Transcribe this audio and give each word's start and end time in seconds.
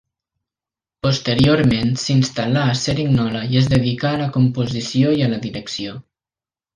Posteriorment 1.07 1.91
s'instal·là 2.05 2.63
a 2.69 2.77
Cerignola 2.83 3.41
i 3.53 3.59
es 3.61 3.69
dedicà 3.73 4.13
a 4.15 4.19
la 4.23 4.31
composició 4.39 5.13
i 5.21 5.23
a 5.27 5.29
la 5.35 5.39
direcció. 5.49 5.95